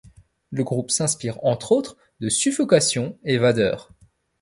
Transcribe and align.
Le 0.49 0.63
groupe 0.63 0.89
s'inspire 0.89 1.37
entre 1.45 1.71
autres 1.71 1.95
de 2.21 2.29
Suffocation 2.29 3.19
et 3.23 3.37
Vader. 3.37 3.75